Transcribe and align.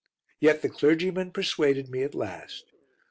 Yet 0.39 0.63
the 0.63 0.69
clergyman 0.69 1.29
persuaded 1.29 1.87
me 1.91 2.01
at 2.01 2.15
last. 2.15 2.65